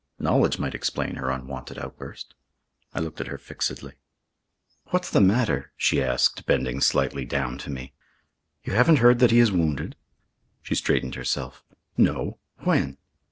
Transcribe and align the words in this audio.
Knowledge 0.17 0.57
might 0.57 0.73
explain 0.73 1.17
her 1.17 1.29
unwonted 1.29 1.77
outburst. 1.77 2.33
I 2.91 2.99
looked 2.99 3.21
at 3.21 3.27
her 3.27 3.37
fixedly. 3.37 3.93
"What's 4.87 5.11
the 5.11 5.21
matter?" 5.21 5.73
she 5.77 6.01
asked, 6.01 6.47
bending 6.47 6.81
slightly 6.81 7.23
down 7.23 7.59
to 7.59 7.69
me. 7.69 7.93
"You 8.63 8.73
haven't 8.73 8.97
heard 8.97 9.19
that 9.19 9.29
he 9.29 9.37
is 9.37 9.51
wounded?" 9.51 9.95
She 10.63 10.73
straightened 10.73 11.13
herself. 11.13 11.63
"No. 11.97 12.39
When?" 12.63 12.97